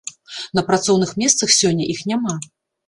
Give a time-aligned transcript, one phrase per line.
[0.59, 2.39] На працоўных месцах сёння іх няма.